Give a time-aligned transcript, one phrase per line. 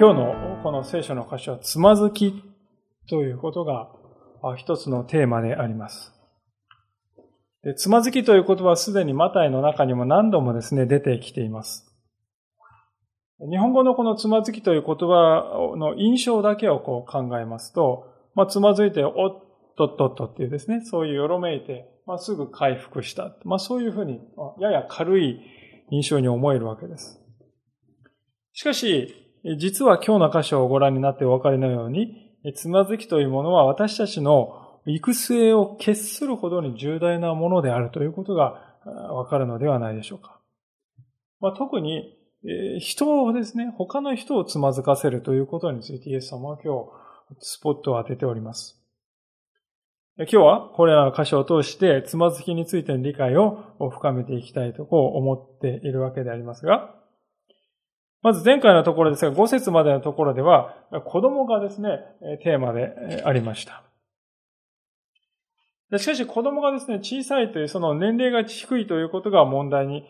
[0.00, 0.37] 今日の
[0.78, 2.42] の聖書の箇所は、つまずき
[3.08, 3.88] ということが
[4.56, 6.12] 一つのテーマであります。
[7.62, 11.84] でつまずきという言葉はすでにマタイの中にも何度もですね、出てきています。
[13.50, 19.14] 日本語のこのつまずきという言葉の印象だけをこう考えますと、まあ、つまずいて、おっ
[19.76, 23.36] とっとっとっていうですね、そういうよろめいて、まあ、すぐ回復した。
[23.44, 24.20] まあ、そういうふうに、
[24.60, 25.40] やや軽い
[25.90, 27.20] 印象に思えるわけです。
[28.52, 29.27] しかし、
[29.58, 38.76] 実は今日の箇所をご覧になってお分かりのように、つまずきというものは私たちの育成を決するほどに重大なものであるということが
[39.12, 40.40] わかるのではないでしょうか。
[41.40, 42.14] まあ、特に、
[42.80, 46.90] 人をですね、他の人をつまずかせるということについてイエス様は今日
[47.40, 48.80] スポットを当てております。
[50.16, 56.97] 今日はこれらの箇所を通してつまずきについての理解を深めていきたいとこう思っているわけでありますが、
[58.22, 60.74] まず前回のところですが、5節までのところでは、
[61.04, 62.00] 子供がですね、
[62.42, 63.84] テーマでありました。
[65.96, 70.04] しかし子供がですね、小さいというその年齢が低いということが問題に、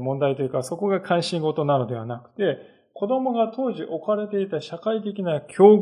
[0.00, 2.58] 問題というかそこが関心事なのではなくて、
[2.92, 5.76] 子供が当時置かれていた社会的な境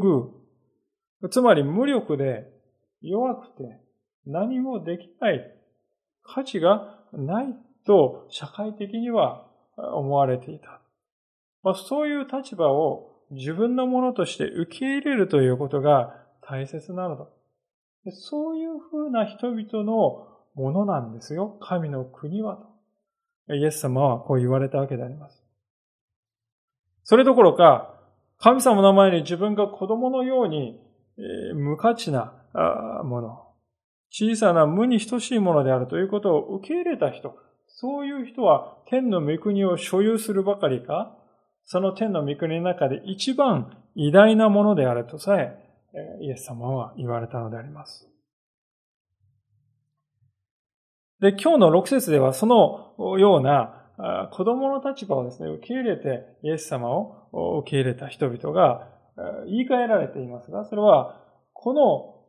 [1.20, 2.46] 遇、つまり無力で
[3.02, 3.80] 弱くて
[4.24, 5.54] 何もできない、
[6.22, 7.46] 価値がない
[7.84, 9.46] と社会的には
[9.76, 10.81] 思われていた。
[11.62, 17.26] まあ、そういう立場を自分のものとして受け入れるということが大切なのだ。
[18.10, 21.56] そういうふうな人々のものなんですよ。
[21.60, 22.56] 神の国は
[23.48, 23.54] と。
[23.54, 25.42] イエス様はこう言われたわけであります。
[27.04, 27.94] それどころか、
[28.38, 30.80] 神様の前に自分が子供のように
[31.54, 32.32] 無価値な
[33.04, 33.48] もの、
[34.10, 37.36] 小さな無に等しいものであるということを受け入れた人、
[37.66, 41.16] そういう人は天の御国を所有するばかりか、
[41.64, 45.58] その天の御国の中で一番偉大なものであるとさえ、
[46.20, 48.08] イエス様は言われたのであります。
[51.20, 58.88] で、今日の6節ではそのような子供の立場をですね、受け入れてイエス様を受け入れた人々が
[59.46, 61.20] 言い換えられていますが、それは
[61.52, 61.74] こ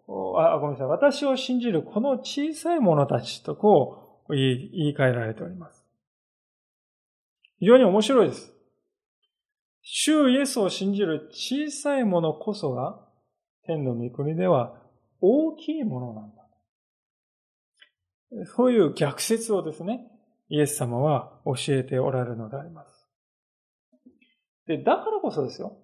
[0.06, 5.84] の、あ、ごめんなさい、私を信じるこの小さい者たちとこう言い換えられております。
[7.60, 8.53] 非常に面白いです。
[9.84, 13.00] 主イエスを信じる小さいものこそが、
[13.66, 14.74] 天の御国では
[15.22, 16.44] 大きいものなんだ。
[18.56, 20.10] そういう逆説をですね、
[20.50, 23.08] イエス様は教えておられるのであります。
[24.68, 25.78] で、だからこそですよ。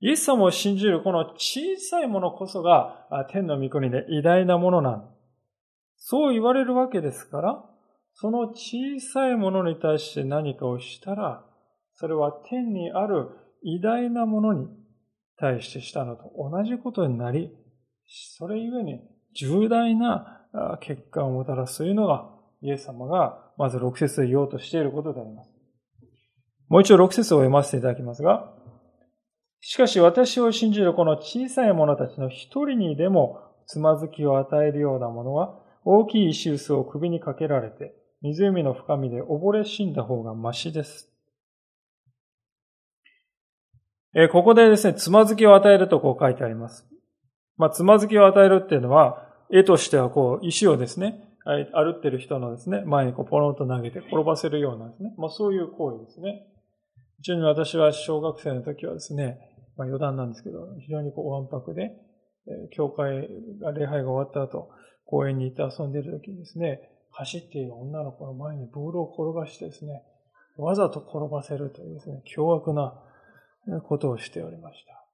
[0.00, 5.14] イエス様を信じるこの小さいものこそが天の御国で偉大なものなん
[5.96, 7.64] そう言われるわけですから、
[8.12, 11.46] その小さいものに対して何かをしたら、
[11.96, 13.28] それは天にある
[13.62, 14.66] 偉大なものに
[15.38, 17.50] 対してしたのと同じことになり、
[18.36, 19.00] それゆえに
[19.34, 20.46] 重大な
[20.80, 22.30] 結果をもたらすというのが、
[22.62, 25.50] イエス様がまず6節で言おうとしていることであります。
[26.68, 28.52] もう一度6節を読ませていただきますが、
[29.60, 41.13] しかし私を信じるこの小さい者たちの一人にでもつまずきを与えるようなものは、大きい石臼を首にかけられて、湖の深みで溺れ死んだ方がましです。
[44.14, 46.86] えここでですね、つまずきを与えるとこう書いてあります。
[47.56, 56.46] まあ、つまずきを与えるっていうのは、絵としてはこう、石をですね、歩ってる人のですね、前にこう、ポロンと投げて転ばせるようなですね、まあ、そういう行為ですね。
[57.22, 59.38] ちなみに私は小学生の時はですね、
[59.76, 61.90] まあ、余談なんですけど、非常にこう、わんぱくで、
[62.46, 63.28] え教会
[63.60, 64.70] が、礼拝が終わった後、
[65.06, 66.80] 公園に行って遊んでいる時にですね、
[67.10, 70.02] 走っている女の子の前にボールを転がしてですね、
[70.56, 73.00] わざと転ばせるというですね、凶悪な
[73.86, 75.06] ことをしておりました。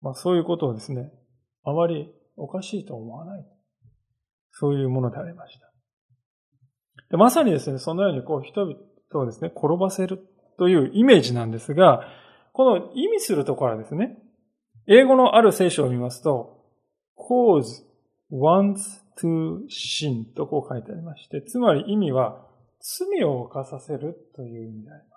[0.00, 1.12] まあそういうことをですね、
[1.64, 3.46] あまりおかしいと思わない。
[4.52, 5.70] そういうものでありました。
[7.10, 8.76] でまさにですね、そのようにこう人々
[9.24, 10.18] をですね、転ばせる
[10.58, 12.02] というイメージなんですが、
[12.52, 14.18] この意味するところはですね、
[14.86, 16.64] 英語のある聖書を見ますと、
[17.16, 17.84] cause
[18.30, 22.46] wants to sin とこう書いてありまして、つまり意味は
[22.80, 25.13] 罪を犯させるという意味であります。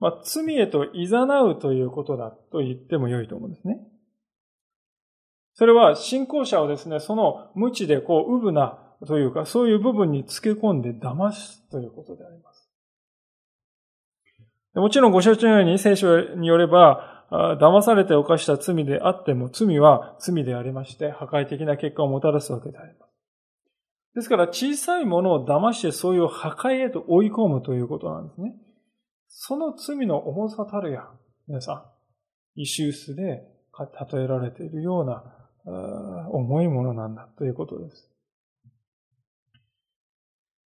[0.00, 1.08] まあ、罪へと誘
[1.52, 3.78] うということだと言っても良いと思うんですね。
[5.54, 12.70] それは信仰者をですね、その無知でこう、うぶなというか、そういう部分につけ込んで騙すということであります。
[14.74, 23.10] もちろんご承知のように聖書によれば、騙されて犯した罪であっても、罪は罪でありまして、破壊的な結果をもたらすわけであります。
[24.14, 28.54] ですから、小さいものを騙してそういう破壊へと追い込むということなんですね。
[29.32, 31.08] その罪の重さたるや、
[31.46, 31.86] 皆さ
[32.56, 33.42] ん、イシウスで
[34.12, 35.24] 例えられているような
[36.30, 38.10] 重いものなんだということです。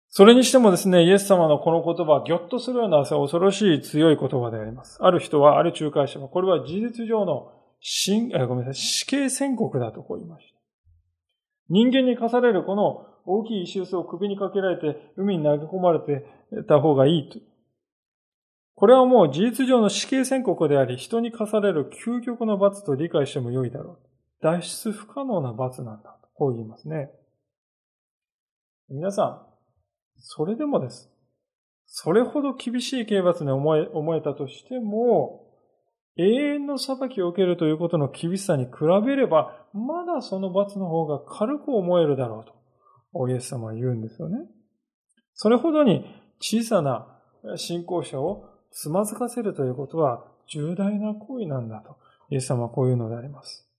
[0.10, 5.04] それにしてもですね、イエス様のこの言葉ぎょっとするような恐ろしい強い言葉であります。
[5.04, 10.60] ある人は、ある仲介者は、これは事実上の死ごめんなさい、死刑宣告だとこう言いました。
[11.70, 16.28] 人間に課されるこの大きい石臼を首にかけられて海に投げ込まれて
[16.68, 17.40] た方がいいと。
[18.76, 24.08] これはもう事実上の死刑宣告であり、人に課される究極の罰と理解しても良いだろう。
[24.42, 27.12] 脱出不可能な罰なんだと、こう言いますね。
[28.90, 29.42] 皆さん、
[30.18, 31.10] それでもです。
[31.86, 35.44] それほど厳しい刑罰に思え思えたとしても、
[36.18, 38.72] 永遠の裁きを受けるということの厳しさに比
[39.06, 42.54] べれば、まだその罰の方が軽く思えるだろうと、
[43.14, 44.38] おイエス様は言うんですよね。
[45.34, 46.06] それほどに
[46.40, 47.08] 小さな
[47.56, 51.96] 信仰者をつまずかせるということは重大な行為なんだと、
[52.30, 53.70] イエス様はこういうのであります。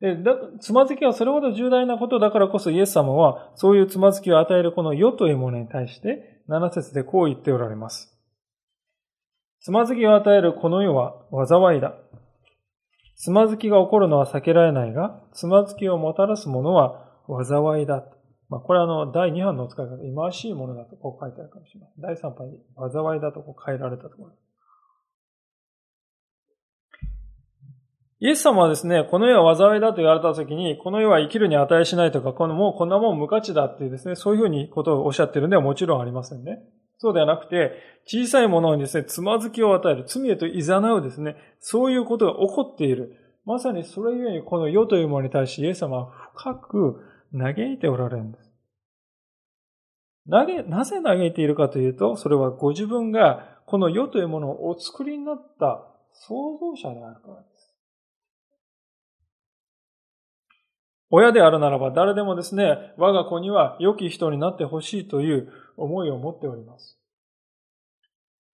[0.00, 8.16] で、だ、つまずきはそれほど重大なことだからこそイエス様は、そういうつまずきを与えるこの世というものに対して、七節でこう言っておられます。
[9.60, 11.16] つまずきを与えるこの世は
[11.46, 11.94] 災いだ。
[13.16, 17.04] つまずきが起こるのは避けられないが、つまずきをもたらすものは
[17.44, 18.04] 災いだ。
[18.48, 22.02] まあ、これはあの、第2版の使い方、忌まわしいものだとこう書いてあるかもしれません。
[22.02, 24.32] 第3版に災いだとこう変えられたところ。
[28.20, 36.58] イエス様はですね、この世は災いだと言われたときに、この世は生きるに値しないとか、このもうこんなもん無価値だっていうですね、そういうふうにことをおっしゃってるんではもちろんありませんね。
[36.96, 37.72] そうではなくて、
[38.06, 43.14] 小さいものにですね、つまずきを与える、罪へと誘うですね、そういうことが起こっている。
[43.44, 47.00] まさにそれゆえにこの世というものに対し、イエス様は深く
[47.32, 48.50] 嘆いておられるんです。
[50.26, 57.74] なげ、なぜ嘆いているかというと、それはご自分がこの世というものをお作りになった創造者であるからです。
[61.10, 66.98] 親であるならば誰でもですね、我が子には良き人になってほしいという思いを持っております。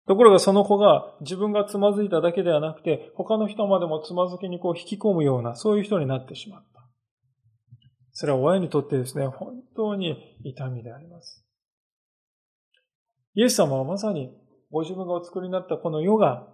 [0.07, 6.84] ところがその子が自分がつまずいただけではなくて、他の人までもつまずきにこう引き込むような、そういう人になってしまった。
[8.17, 11.45] それは親にとってですね、本当に痛みであります。
[13.33, 14.31] イエス様はまさに
[14.71, 16.47] ご自分がお作りになったこの世が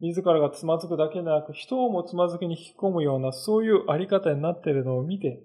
[0.00, 5.42] 自らがつまずくだけでなく、人をもつまずきに引き込むような、そういうあり方になっているのを見て、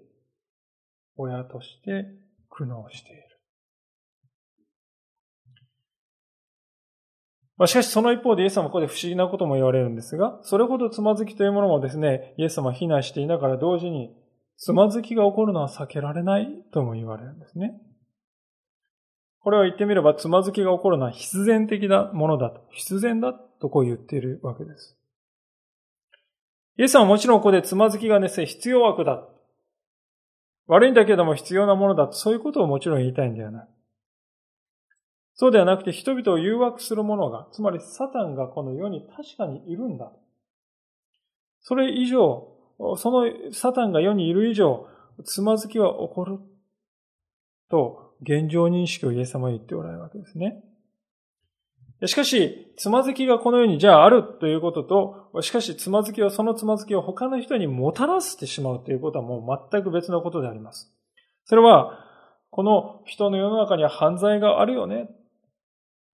[1.15, 2.05] 親として
[2.49, 3.23] 苦悩している。
[7.57, 14.15] まあ、しかしその一方でイエス様はここで不思議なことも言われるんですが、それほどつまずきというものもですね、イエス様は非難していながら同時に、
[14.57, 17.79] つまずきが起こるのは避けられないとも言われるんですね。
[19.39, 22.67] これを言ってみれば、つまずきが起こるのは必然的なものだと。
[22.71, 24.97] 必然だとこう言っているわけです。
[26.77, 29.23] イエスはもちろんここでつまずきがね、必要枠だ。
[30.67, 33.67] 悪いんだけども必要なものだと、そういうことをもちろん言いたいんではない。
[35.35, 40.11] そうではなくて人々を誘惑するものが、つまりサタンがこの世に確かにいるんだ。
[41.61, 42.54] それ以上、
[42.97, 44.87] そのサタンが世にいる以上、
[45.23, 46.39] つまずきは起こる。
[47.69, 50.63] と、現状認識をイエス様は言っておられるわけですね。
[52.05, 60.93] しかし、つまずきがこの世にじゃああるということと、しかしつまずきはそのつまずきを他の人にもたらしてしまうということはもう全く別のことであります。
[61.45, 61.99] それは、
[62.49, 65.09] この人の世の中には犯罪があるよね、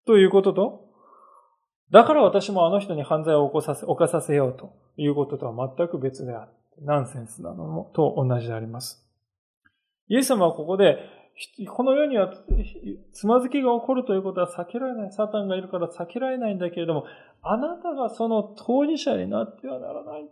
[0.06, 0.91] ということと、
[1.92, 6.52] だから私もあの人に犯罪を起こさせ、犯させようということとは全く別である。
[6.84, 9.06] ナンセンスなのもと同じであります。
[10.08, 10.98] イエス様はここで
[11.70, 12.32] この世には
[13.14, 15.12] つまずきが起こるということは避けられない。
[15.12, 17.06] サタンがいるから避けられないんだけれども、
[17.42, 20.30] あなたがその当事者になってはならない。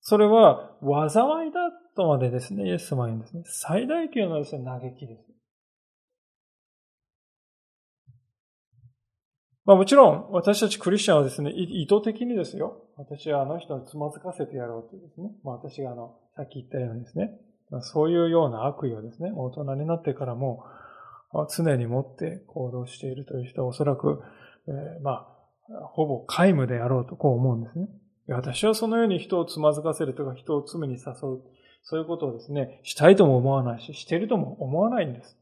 [0.00, 0.76] それは
[1.08, 3.42] 災いだとまでですね、イエス様は言うんですね。
[3.46, 5.35] 最大級のですね、嘆きです。
[9.66, 12.84] まあもちろん、私たちクリスチャンはですね、意図的にですよ。
[12.96, 15.30] 私はあの人をつまずかせてやろうというですね。
[15.42, 17.32] まあ私があの、さっき言ったようにですね。
[17.70, 20.64] まそういうような悪意をですね、大人になってからも、
[21.54, 24.22] 常に持って行動しているという人はおそらく、
[24.68, 27.88] えー、まあ、ほぼ皆無であろうとこう思うんですね。
[28.28, 31.42] 私はそのように人をつまずかせるとか人を罪に誘う、
[31.82, 35.36] そういうことをですね、したいとも思わないし、しているとも思わないんです。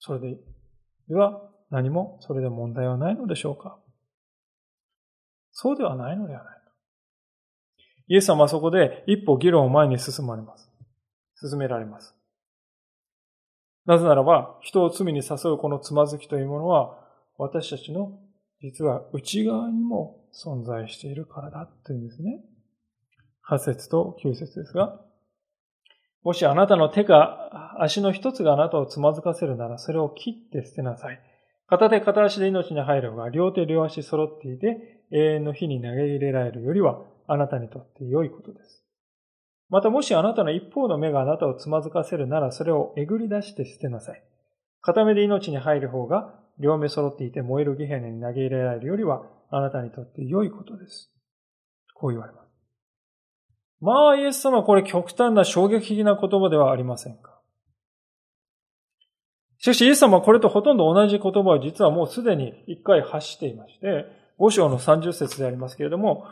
[0.00, 0.36] それで、
[1.08, 3.78] では何もそれで問題はないのでしょうか？
[5.50, 6.60] そうではないのではないか。
[8.08, 10.70] イエス様はそこで一歩議論を前に進まれます。
[11.34, 12.14] 進められます。
[13.86, 16.98] なぜならば、人を罪に誘うこのつまずきというものは、
[17.36, 18.20] 私たちの
[18.60, 22.44] 実は内側にも存在しているからだというんですね。
[23.50, 25.00] 8節と9節ですが、
[26.22, 31.20] もしあなたの手か足の一つがあなたをつまずかせるなら、それを切って捨てなさい。
[31.72, 38.84] 片手片足で命に入るが、両手両足揃っていて、永遠の火に投げ入れられるよりは、あなたにとって良いことです。
[39.70, 44.22] またもしあなたの一方の目があなたをつまずかせるなら、それをえぐり出して捨てなさい。
[44.82, 51.10] 片目で命に入る方が、両目揃っていて燃えるゲヘネに投げ入れられるよりは、あなたにとって良いことです。
[51.94, 52.48] こう言われます。
[53.80, 57.40] まあ、イエス様はこれ極端な衝撃的な言葉ではありませんか？
[59.62, 66.26] しかし、イエス様はこれとほとんど同じ言葉を実はもうすでに一回発していまして、五章の30節でありますけれども、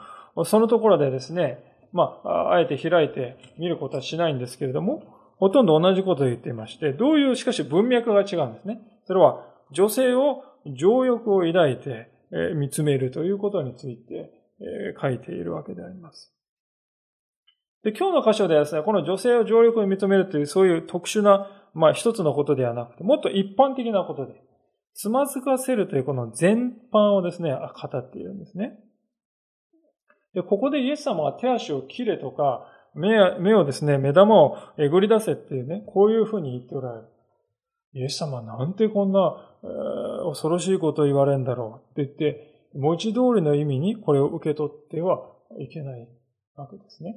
[0.44, 5.04] そのところでですね、まあ、あえて開いて見ることはしないんですけれども、
[5.36, 8.80] ほとんど同じことを言っていまして、どういう、しかし文脈が違うんですね。
[9.06, 12.10] それは、女性を情欲を抱いて
[12.56, 14.32] 見つめるということについて
[15.00, 16.34] 書いているわけであります。
[17.84, 24.34] で、今日の箇所ではですね、この女性を情欲に認めるというそういう特殊な、まあ一つのことではなくて、もっと一般的なことで、
[24.94, 28.78] つまずかせるというこの全般をですね、語っているんですね。
[30.34, 37.08] で、ここでイエス様は手足を切れとか、目目をですね、目玉をえぐり出せっていうね、こういうふうに言っておられる。
[37.92, 39.20] イエス様なんてこんな、
[39.64, 45.18] えー、恐ろしいことを言われるんだろうって言って、文字通りの意味にこれを受け取っては
[45.58, 46.08] いけない
[46.54, 47.16] わけですね。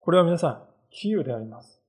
[0.00, 1.82] これは皆さん、比喩であります。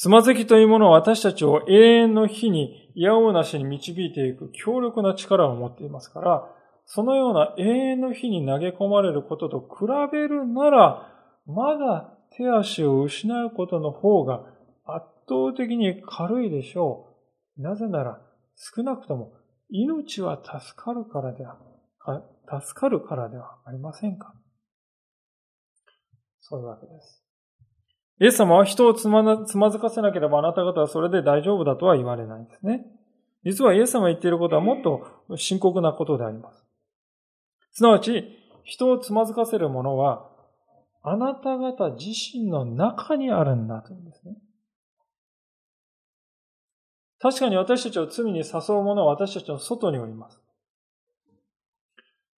[0.00, 6.50] つまずきというものは私たちを永遠の日に嫌おうなしに導いていく強力な力を持っていますから、
[6.86, 11.06] そのような永遠の日に投げ込まれることと比べるなら、
[11.44, 14.36] まだ手足を失うことの方が
[14.86, 17.14] 圧倒的に軽いでしょ
[17.58, 17.60] う。
[17.60, 18.22] なぜなら、
[18.56, 19.34] 少なくとも
[19.68, 21.58] 命は助かるからでは、
[22.62, 24.32] 助かるからではありませんか？
[26.40, 27.22] そういうわけです。
[28.20, 32.84] イエス様は人をつまつまずかせなければあなた方はそれで大丈夫だとは言われないんですね。
[33.44, 36.62] 実はイエス様が言っていることはもっと深刻なことであります。
[37.72, 38.24] すなわち、
[38.64, 40.28] 人をつまずかせるものは、
[41.02, 44.36] あなた方自身の中にあるんだというんですね。
[47.20, 50.42] 確かに私たちを罪に誘う者は私たちの外におります。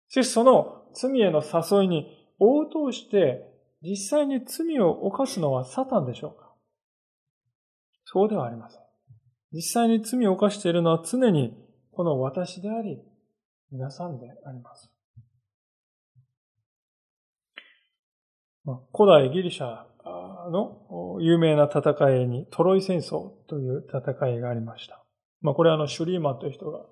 [0.08, 2.06] しかしその罪への誘いに
[2.38, 3.49] 応答して
[3.82, 6.50] 実際に罪を犯すのはサタンでしょうか？
[8.04, 8.80] そうではありません。
[9.52, 11.56] 実際に罪を犯しているのは常に
[11.92, 12.98] この私であり、
[13.72, 14.90] 皆さんであります。
[18.92, 19.84] 古代ギリシャ
[20.50, 25.02] の有名な戦いにトロイ戦争という戦いがありました。
[25.40, 26.84] まあ、これはあのシュリーマンという人が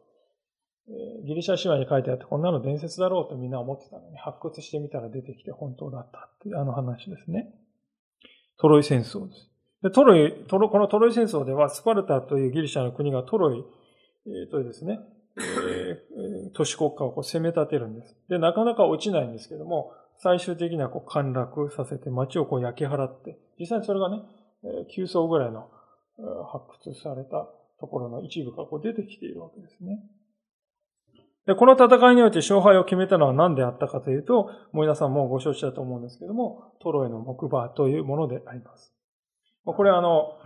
[1.27, 7.53] ギリシャ神話に書いてあって、こんなの伝説だろうとみんな思ってたのに、発掘してみたら出てきて本当だったっていうあの話ですね。
[8.59, 9.51] トロイ戦争です。
[9.83, 13.65] でトロイ、トロこのトロイ戦争では、スパルタというギリシャの国がトロイ、
[14.27, 14.99] えー、というですね、
[15.37, 18.17] えー、都市国家をこう攻め立てるんです。
[18.29, 24.23] で、なかなか落ちないんですけども、最終的にはこう陥落させて街をこう焼き払って、実際それがね、
[24.97, 25.71] 9層ぐらいの
[26.51, 27.47] 発掘された
[27.79, 30.03] ところの一部がこう出てきているわけですね。
[31.49, 38.93] で、この戦いにおいて勝敗を決めたのは何であったかというと、もう皆さんもご承知だと思うんですけども、トロイの木馬というものであります。
[39.65, 40.37] これはあの、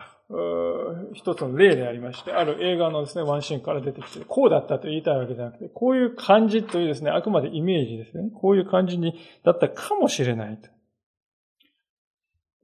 [1.13, 8.31] 一つの例でありまして、ある映画のですね、ワンシーンから出てきて、こうだったと言いたいわけじゃなくて、こういう感じというですね、あくまでイメージですよね。
[8.31, 10.69] こういう感じに、だったかもしれないと。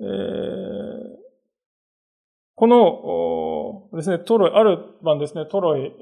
[0.01, 0.07] えー、
[2.55, 3.48] この
[3.93, 5.93] ですね、トロイ、ある晩ですね、トロイ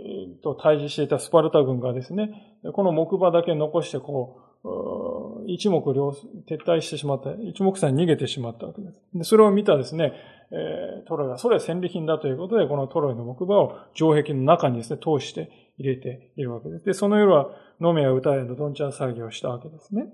[0.43, 6.11] と対峙していたスパルタ軍がですね、この木馬だけ残してこう、一目両、
[6.49, 9.01] 撤退してしまった、一目散に逃げてしまったわけです。
[9.15, 10.13] で、それを見たですね、
[10.51, 16.85] えー、トロイが、それは戦利品だということで、このトロイの木馬を城壁の中にですね、通して入れているわけです。
[16.85, 17.51] で、その夜は
[17.81, 20.09] 飲めや歌えのどんちゃん騒ぎをしたわけですね。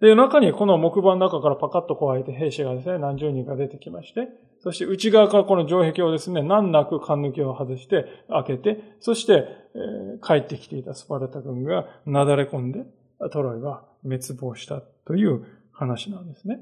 [0.00, 12.84] で、中にこの木馬の中からパカッとこう開いて兵士がですね、何十人か出てきまして、そして内側からこの城壁をですね、難なく勘抜きを外して開けて、そして、えー、帰ってきていたスパルタ軍がなだれ込んで、
[13.32, 16.58] トロイは滅亡したという話なんですね。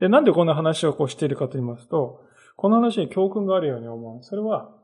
[0.00, 2.22] で、なんでこんな話をこうしているかと言いますと、
[2.56, 4.22] この話に教訓があるように思う。
[4.22, 4.74] それは、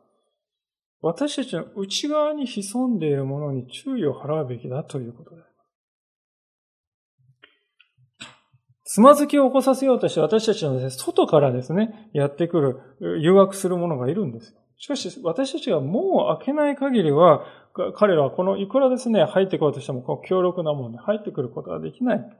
[1.00, 5.51] 私たちの内側に潜んでいるものに注意を払うべきだということです。
[8.92, 12.60] つまずきを起こさせようとして私たちの、外からですね、やってく
[13.00, 14.54] る、誘惑するものがいるんです。
[14.76, 17.42] しかし、私たちが門を開けない限りは、
[17.96, 22.38] 彼らはこの、いくらですね、入ってこようとしても、この強力な門に入ってくることができない。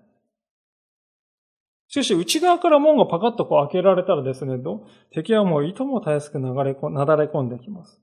[1.89, 4.63] しかし、内側から門がパカッとこう開けられたらですね、
[5.11, 7.99] 敵はもういともたやすく流れなだれ込んできます。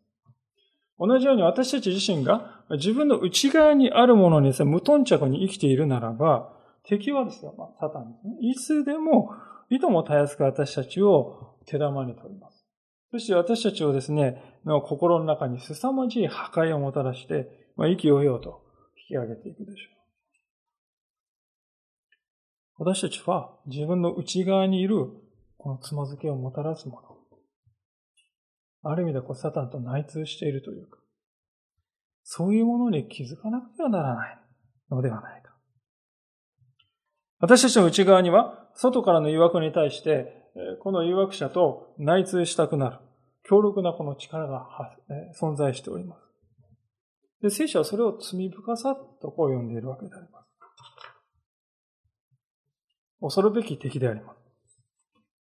[0.98, 8.38] 同じように私たち自身が自分の内側にあるものにですね、無頓着に生きているならば、敵はですよ、まあ、サタンですね。
[8.41, 9.31] いつでも、
[9.69, 12.65] いともたやすく私たちを手玉に取ります。
[13.12, 18.63] そして私たちをですね、の心の中に凄まじい破壊をもたらして、まあ、息をようと
[19.09, 20.00] 引き上げていくでしょう。
[22.86, 25.07] 私たちは自分の内側にいる
[25.57, 27.09] このつまずきをもたらすもの。
[28.83, 31.00] ある意味でこうサタンと内通しているというか、
[32.24, 34.39] そういうものに気づかなくてはならない
[34.89, 35.49] のではないか。
[37.39, 40.34] 私たちの内側には、外からの誘惑に対して、
[40.81, 42.98] この誘惑者と内通したくなる、
[43.43, 44.67] 強力なこの力が
[45.39, 46.22] 存在しております。
[47.41, 50.50] で、聖書はそれを罪深さとこう呼んでいるわけであります。
[53.22, 54.39] 恐るべき敵であります。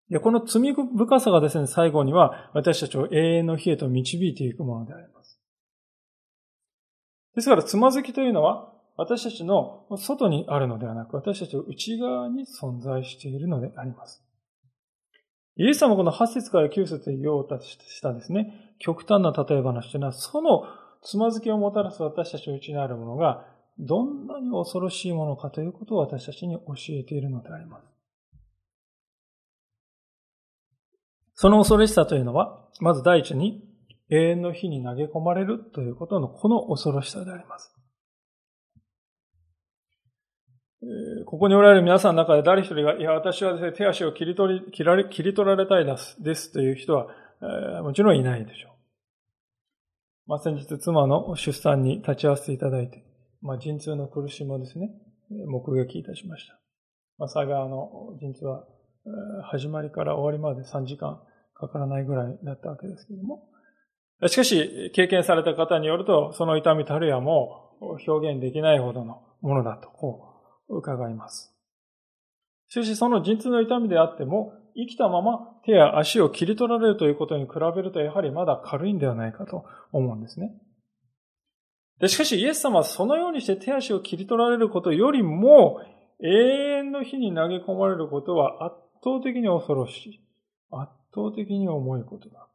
[0.09, 5.39] で、この罪深さがですね、最後には私たちを永遠の日へと導いていくものであります。
[7.35, 14.21] ですから、つまずきというのは、私たちの外にあるのではなく、私たちの内側に存在しているのであります。
[15.55, 20.65] イエス様この8節から9節で言おうとしたですね、極端な例え話というのは、その
[21.01, 23.45] つまずきをもたらす私たちの内にあるものが、
[23.77, 27.85] どんなに恐ろしいものかということを私たちに教えているのであります。
[31.35, 33.63] その恐ろしさというのは、まず第一に、
[34.09, 37.78] 永遠の火に投げ込まれるということのこの恐ろしさであります。
[41.25, 47.07] ここにおられる皆さんの中で誰一人が、いや、私はですね、手足を切り取り、切られ、切り取られたいです、ですという人は、
[47.79, 48.71] え、もちろんいないでしょう。
[50.27, 53.03] まあ、先日妻の出産に立ち会わせていただいて、
[53.41, 54.89] まあ、陣痛の苦しみをですね、
[55.47, 56.57] 目撃いたしました。
[57.17, 58.63] まあ、幸いあの、陣痛は、
[59.51, 61.21] 始まりから終わりまで3時間
[61.55, 63.49] かからないぐらいだったわけですけれども、
[64.27, 70.38] しかし、経験された方によると、その痛みたるやも表現できないほどのものだと、こう
[70.69, 71.53] 伺います。
[72.67, 80.53] しかしその陣痛の痛みであっても、生きたまま手や足を切り取られるということに比べるとやはりまだ軽いんではないかと思うんですね。
[81.99, 85.81] でしかしイエス様はそのようにして手足を切り取られることよりも
[86.21, 90.21] 永遠の火に投げ込まれることは圧倒的に恐ろしい。
[90.71, 92.47] 圧倒的に重いことだ。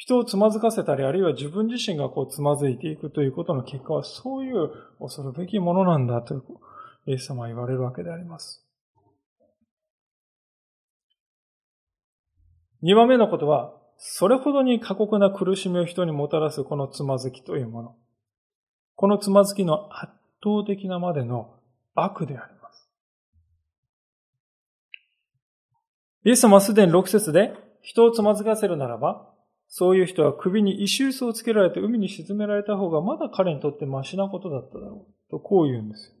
[0.00, 6.42] 人をつまずかせたり、あるいは自分自身がこうつまずいていくということの結果は、そういう恐るべきものなんだと、
[7.04, 8.64] イエス様は言われるわけであります。
[12.80, 17.96] 二番目のことは、それほどに過酷な苦しみを人にもたらすこのつまずきというもの。
[18.96, 21.60] このつまずきの圧倒的なまでの
[21.94, 22.88] 悪であります。
[26.24, 29.29] イエス様はすでに6節で人をつまずかせるならば、
[29.72, 35.30] そういう人は首に石臼をつけられて海に沈められた方がまだ彼にとってマシなことだっただろう。
[35.30, 36.14] とこう言うんですよ。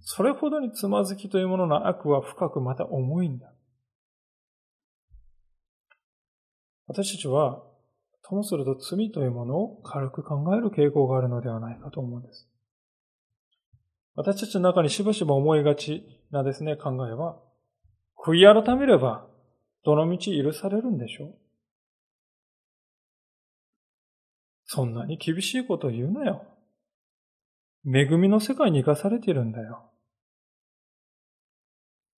[0.00, 3.52] それほどにつまずきというものの悪は深くまた重いんだ。
[6.86, 7.62] 私たちは、
[8.22, 12.48] ともすると罪というものを軽く考える傾向があるのではないかと思うんです。
[14.14, 17.40] 私たちの中にしばしば思いがちなですね、考えは、
[18.24, 19.26] 悔い改めれば
[19.84, 21.34] どの道許されるんでしょう？
[24.66, 26.44] そんなに厳しいこと言うなよ。
[27.86, 29.90] 恵みの世界に生かされているんだよ。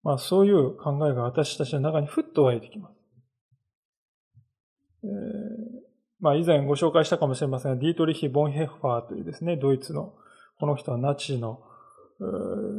[0.02, 2.94] まあそういう考えが私たちの中にふっと湧いてきます。
[5.04, 5.10] えー、
[6.20, 10.14] まあ以前ご紹介したかもしれませんが、ディートリヒ・ボンヘッファーというですね、ドイツの、
[10.58, 11.62] この人はナチの、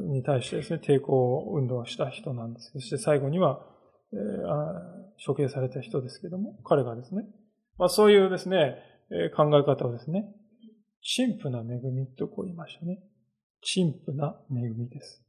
[0.09, 2.71] に対してですね、抵抗運動をした人なんです。
[2.73, 3.65] そして最後には、
[4.13, 7.25] え、処刑された人ですけども、彼がですね、
[7.77, 8.77] まあそういうですね、
[9.11, 10.33] え、考え方をですね、
[11.17, 12.99] 神父な恵みとこう言いましたね。
[13.61, 15.23] 陳腐な恵みです。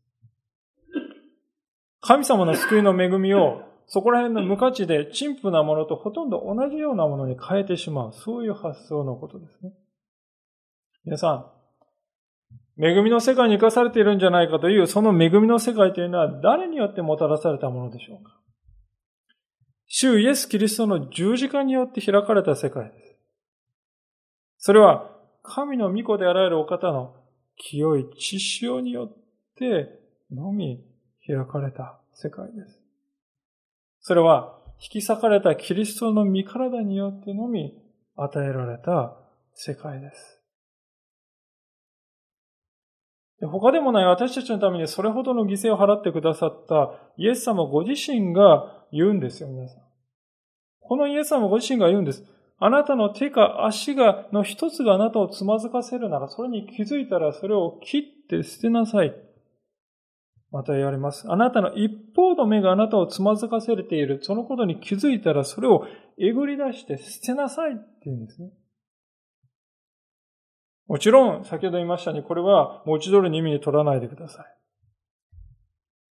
[2.00, 8.12] 神様の救いの恵みをそこら辺の無価値で陳腐なものとほとんど同じようなものに変えてしまう。
[8.12, 9.72] そういう発想のことですね。
[11.04, 11.52] 皆さ
[12.78, 18.40] ん、恵みの世界に生かされているんじゃないかという、その恵みの世界というのは誰によってもたらされたものでしょうか？
[19.96, 23.16] 主イエス・キリストの十字架によって開かれた世界です。
[24.58, 25.08] それは、
[25.44, 27.14] 神の御子であられるお方の
[27.56, 29.16] 清い血潮によっ
[29.56, 30.00] て
[30.32, 30.84] のみ
[31.24, 32.80] 開かれた世界です。
[34.00, 37.80] それは、引き裂かれたキリストの身体によってのみ
[38.16, 39.16] 与えられた
[39.54, 40.40] 世界です。
[43.46, 49.83] 他でもない私たちのためにそれほどの犠牲を払ってくださったイエス様ご自身が言うんですよ、皆さん。
[50.86, 52.24] このイエス様ご自身が言うんです。
[52.58, 59.14] あなたの手か足が、の一つがあなたをつまずかせるなら、それに気づいたらそれを切って捨てなさい。
[60.50, 61.28] また言われます。
[61.28, 64.20] あなたの一方の目があなたをつまずかせれている。
[64.22, 65.84] そのことに気づいたらそれを
[66.16, 68.50] えぐり出して捨てなさいって言うんですね。
[70.86, 74.46] もちろん、先ほど言いましたように、これは持ち取る意味に取らないでください。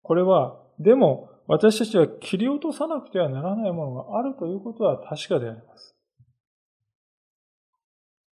[0.03, 5.97] これは、でも、私たちは切り落とさなくてはならないものがあるということは確かであります。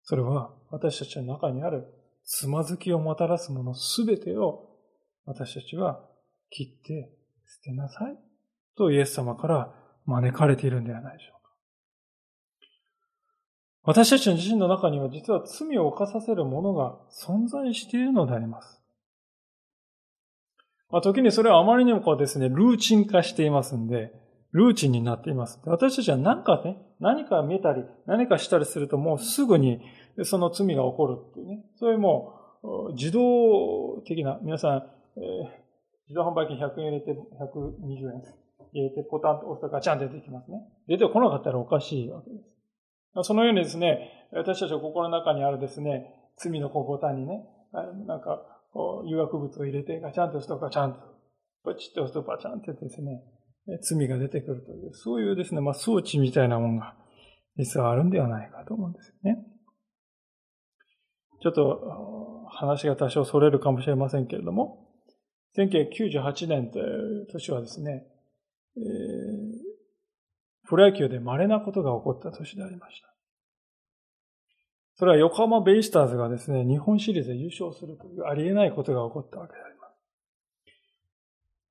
[0.04, 1.86] それは、私たちの中にある
[2.24, 4.70] つまずきをもたらすものすべてを、
[5.24, 6.08] 私たちは
[6.50, 7.10] 切って
[7.46, 8.16] 捨てなさい
[8.76, 9.74] とイエス様から
[10.06, 11.50] 招かれているんではないでしょうか。
[13.82, 18.79] 私たちの自身の中には実は罪を犯させるものが存在しているのであります。
[20.90, 24.12] まあ、時にそれはあまりにもこうですね、ルーチン化していますんで、
[24.52, 25.60] ルーチンになっています。
[25.64, 29.80] 私たちは何かね、何か見たり、何かしたりするともうすぐに
[30.24, 35.48] その罪が起こるっていうね、そういうもう自動的な、皆さん、えー、
[36.08, 38.22] 自動販売機100円入れて120円
[38.72, 40.58] 入れてポタンと押すとガチャン出てきますね。
[40.88, 43.26] 出てこなかったらおかしいわけです。
[43.28, 47.44] そのようにですね、私たちの心の中にあるですね、罪のこうボタンにね、
[48.06, 51.00] なんか、こう、有薬物を入れて、ガチャンと押すとガチャンと、
[51.62, 53.22] ポチッと押すとバチャンってですね、
[53.82, 56.96] 罪が出てくるという、そういうですね、まあ装置みたいなものが、
[57.56, 59.44] 実はあるんではないかと思うんですよね。
[61.42, 64.88] ちょっと、話が多少逸れるかもしれませんけれども、
[65.56, 68.06] 1998年という年はですね、
[68.76, 69.70] えー
[70.70, 73.09] プロ野球で稀なことが起こった年でありました。
[75.00, 79.94] それは横浜ベイスターズがですね、日本シリーズで優勝するというありえないことが起こったわけであります。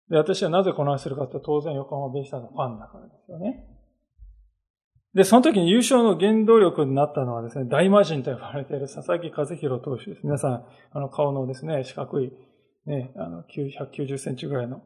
[0.10, 3.68] で、私はなぜこの話するかというと、当然横浜ベイスターズのファンだからですよね。
[5.13, 10.22] で、その時に優勝の原動力になったのはですね、大魔神と呼ばれている佐々木和弘投手です。
[10.24, 12.32] 皆さん、あの顔のですね、四角い、
[12.88, 14.82] ね、あの、190センチぐらいの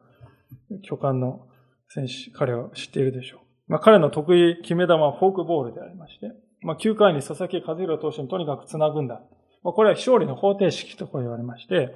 [0.82, 1.48] 巨漢の
[1.88, 3.72] 選手、彼を知っているでしょう。
[3.72, 9.22] まあ、彼の得意決め球はフォークボールでありまして、まあ、9回に佐々木和弘投手にとにかく繋ぐんだ。
[9.64, 11.96] まあ、これは勝利の方程式とこう言われまして、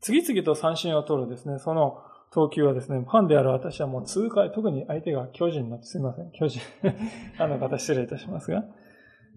[0.00, 1.98] 次々と三振を取るですね、その
[2.32, 6.60] 投球はですね、ファンである私はもう痛快、特に相手が巨人の、すいません、巨人
[7.38, 8.64] あの方失礼いたしますが、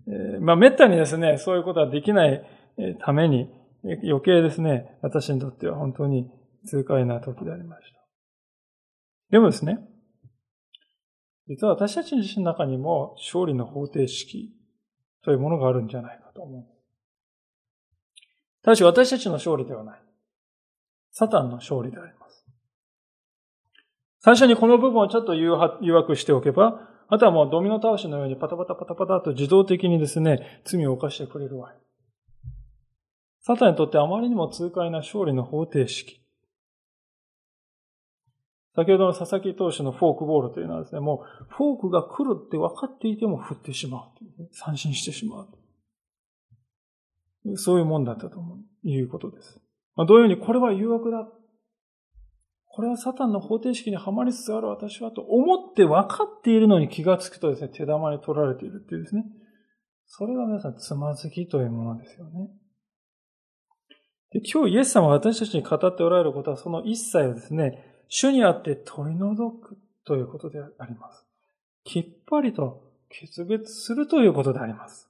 [0.07, 2.43] えー、まあ、めったにですね、そういうことはできない
[2.99, 3.49] ために、
[4.03, 6.29] 余計ですね、私にとっては本当に
[6.65, 7.99] 痛快な時でありました。
[9.31, 9.79] でもですね、
[11.49, 14.53] 実は私たち自身の中にも勝利の方程式
[15.25, 16.65] というものがあるんじゃないかと思う。
[18.63, 20.01] ただし私たちの勝利ではない。
[21.11, 22.45] サタンの勝利であります。
[24.21, 31.73] 最初にこの部分をちょっと誘惑しておけば、あとはもうドミノ倒しのようにパタパタパタパタと自動的にですね、罪を犯してくれるわ。
[33.41, 36.21] サタンにとってあまりにも痛快な勝利の方程式。
[38.79, 44.11] 先ほどの佐々木投手のフォークボールというのはですね、もうフォークが来るって分かっていても振ってしまう。
[44.53, 45.49] 三振してしまう。
[47.57, 49.59] そういうもんだったと思ういうことです。
[49.95, 51.27] まあ、同様にこれは誘惑だ。
[52.67, 59.25] これはサタンの方程式にはまりつつある私はと思って分かっているのに気がつくとですね、手玉に取られているっていうですね。
[60.05, 62.49] それが皆さんつまずきというものですよね。
[64.31, 71.23] で今日イエス様が私たちに語っておられることはその一切をですね、主にあって取り除くということであります。
[71.83, 75.09] きっぱりと決別するということであります。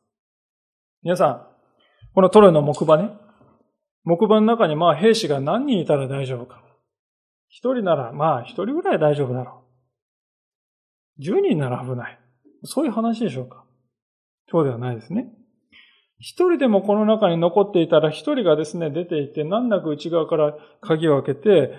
[1.02, 1.48] 皆さん、
[2.14, 3.10] このトロイの木馬ね、
[4.04, 6.62] 木馬の中にまあ兵士が何人いたら大丈夫か。
[7.48, 9.64] 一人ならまあ一人ぐらい大丈夫だろ
[11.18, 11.22] う。
[11.22, 12.20] 十人なら危ない。
[12.64, 13.64] そういう話でしょうか。
[14.52, 15.34] そうではないですね。
[16.20, 21.72] 一人でもこの中に残っていたら一人がですね、出ていって難なく内側から鍵を開けて、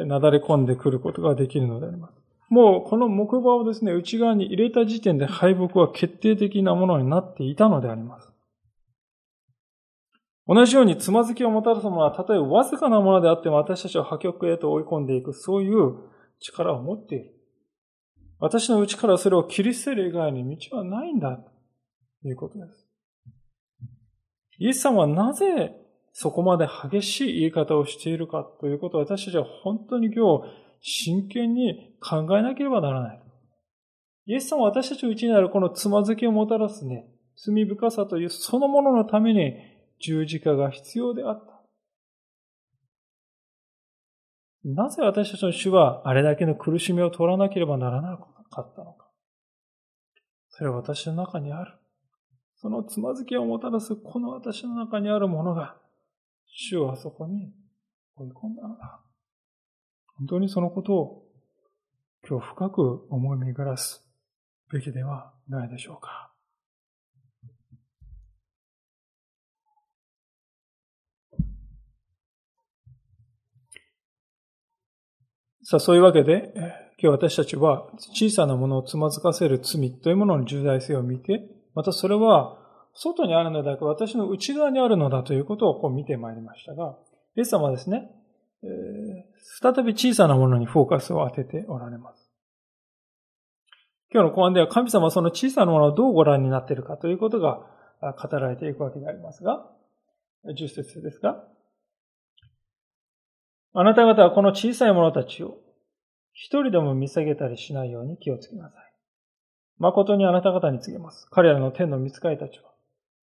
[0.00, 2.14] えー、なだれ込んでくることができるのであります。
[2.50, 8.32] もうこの木馬をですね、内側に入れた時点で敗北は決定的なものになっていたのであります。
[10.46, 15.96] 同じようにつまずきをもたらすものは、たとえわずかなものであっても私たちを破局へと追い込んでいく、そういう
[16.40, 17.34] 力を持っている。
[18.38, 22.89] 私の内からそれを切り捨てる以外に道はないんだ、ということです。
[24.60, 25.72] イエス様はなぜ
[26.12, 30.44] そこまで激しい言い方をしているかということを私たちは本当に今日
[30.82, 33.22] 真剣に考えなければならない。
[34.26, 39.54] イエス様は私たちのうちにあるこのつまずきをもたらすね、罪深さというそのもののために
[39.98, 41.62] 十字架が必要であった。
[44.62, 48.18] なぜ私たちの主はあれだけの苦しみを取らなければならな
[48.50, 49.08] かったのか。
[50.50, 51.79] それは私の中にある。
[52.60, 55.78] そのつまずきをもたらすこの私の中にあるものが、
[56.46, 57.54] 主をあそこに
[58.16, 59.00] 追い込んだのだ。
[60.18, 61.22] 本当にそのことを
[62.28, 64.06] 今日深く思い巡らす
[64.70, 66.30] べきではないでしょうか。
[75.64, 76.52] さあ、そういうわけで、
[77.02, 82.58] 今日私たちは小さなものをつまずかせる罪というものの重大性を見て、またそれは
[82.94, 86.96] 外にあるのではなく私の内側にあるのだということをこう見てまいりましたが、
[87.36, 88.10] イエス様はですね、
[88.62, 92.30] えー、再び小さなものにフォーカスを当てておられます。
[94.12, 97.60] 今日の後半では神様はその小さなものをどうご覧になっているかということが
[98.00, 99.66] 語られていくわけでありますが、
[100.46, 101.44] 10節ですが、
[103.72, 105.58] あなた方はこの小さい者たちを
[106.32, 108.89] 一人でも見下げたりしないように気をつけなさい。
[109.80, 111.26] 誠にあなた方に告げます。
[111.30, 112.70] 彼らの天の見つかりたちは、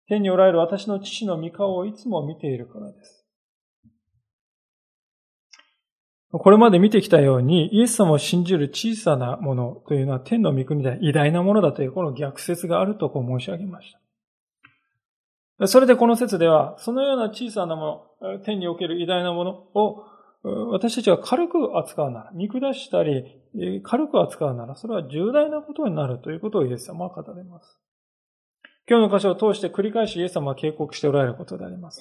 [0.08, 3.26] 天におられる私の父の御顔をいつも見ているからです。
[6.30, 13.92] これまで見てきたように、イエス様を信じる小さなものというのは天の御国で偉大なものだというこの逆説があるとこう申し上げまし
[15.58, 15.66] た。
[15.66, 20.04] それでこの説では、そのような小さなもの、天における偉大なものを
[20.42, 23.24] 私たちが軽く扱うなら、見下したり、
[23.82, 27.80] 軽く扱うなら、それは重大なことになるということをイエス様は語ります。
[28.88, 32.00] 今日の箇所を通して繰り返しイエス様は警告しておられることであります。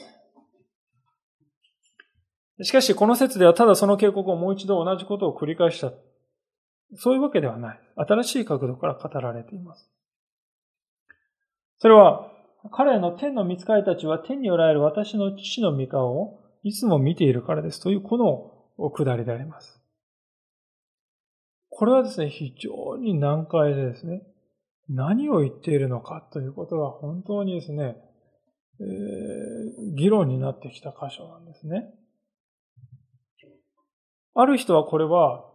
[2.61, 5.91] しかし、この説ではただその警告をもう一度同じことを繰り返した。
[6.97, 7.79] そういうわけではない。
[7.95, 9.89] 新しい角度から語られています。
[11.79, 12.31] それは、
[12.71, 19.79] 彼の天の見つかりたちは天におられる私の父の御顔をいつも見ているからですというこの下りであります。
[21.69, 24.23] これはですね、非常に難解でですね、
[24.89, 27.97] 何を言っているのかということが本当にですね、
[28.79, 31.93] えー、議論になってきた箇所なんですね。
[34.33, 35.45] ある人はこれは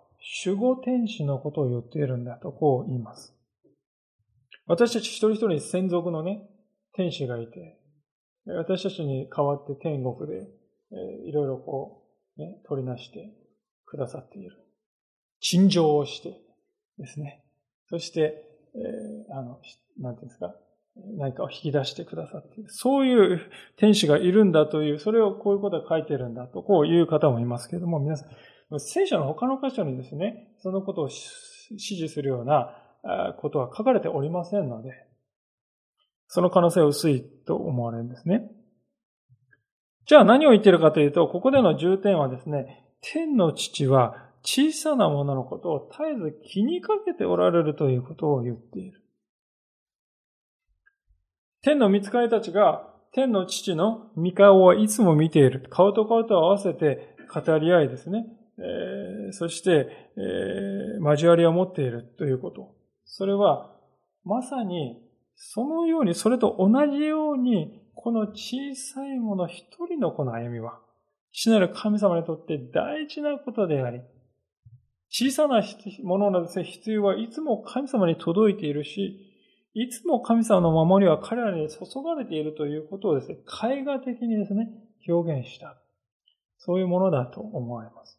[0.44, 3.34] 守護天使のことを言っているんだとこう言います。
[4.66, 6.48] 私たち一人一人に専属のね、
[6.92, 7.80] 天使がいて、
[8.46, 10.59] 私たちに代わって天国で
[10.92, 12.04] えいろいろこ
[12.36, 13.32] う、ね、取りなして
[13.86, 14.56] くださっている。
[15.40, 16.40] 陳情をして
[16.98, 17.44] ですね。
[17.88, 19.60] そして、えー、あの、
[19.98, 20.54] なんていうんですか、
[21.18, 22.68] 何かを引き出してくださっている。
[22.70, 23.40] そういう
[23.76, 32.76] 天使がいるんだという、それをこういうことが書いてるんだと、こういう方もいますけれども、皆さん、聖書の他の箇所にですね、そのことを指示するような
[33.38, 34.90] ことは書かれておりませんので、
[36.28, 38.48] その可能性は薄いと思われるんですね。
[40.10, 49.04] じゃあ何を言っているかというと、ここでの重点はですね、天の父は小さなもののことを絶えず気にかけておられるということを言っている。
[51.62, 55.64] 天の見つかりたちが天の父の御顔をいつも見ている。
[55.70, 58.26] 顔と顔と合わせて語り合いですね。
[58.58, 62.74] えー、そして、えー、交わりを持っているということ。
[63.04, 63.76] それは、
[64.24, 65.04] まさに、
[65.36, 70.80] そのように、それと同じように、この小さいもの一人のこの歩みは、
[71.32, 74.00] 父なる神様にとって大事なことであり、
[75.10, 75.62] 小さな
[76.04, 79.26] ものの必要はいつも神様に届いているし、
[79.74, 84.70] いつも神様の守りは彼らに注がれているということをですね、絵画的にですね、
[85.08, 85.76] 表現した。
[86.58, 88.18] そういうものだと思われます。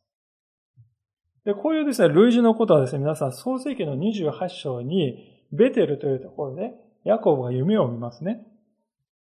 [1.45, 6.71] で、こういうですね、類似のことはですね、皆さん、創世記の28章に、ベテルというところで、
[7.03, 8.45] ヤコブが夢を見ますね。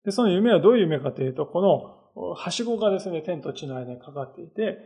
[0.04, 4.78] で、その夢はどういう夢かというと、この、はしごがですね、天と地の間にかかっていて、